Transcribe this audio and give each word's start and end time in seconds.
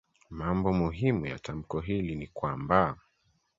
Mambo 0.29 0.71
muhimu 0.73 1.25
ya 1.25 1.39
tamko 1.39 1.79
hili 1.79 2.15
ni 2.15 2.27
kwamba 2.27 2.97